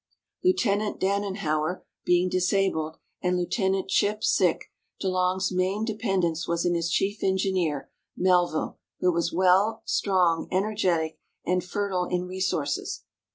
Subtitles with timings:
[0.43, 6.89] Lieutenant Danenhower being disabled and Lieutenant C'lii|i|) sick, ]^e Long's main dependence was in his
[6.89, 13.03] chief engineer, Mel ville, who was well, strong, energetic, and fertile in resources.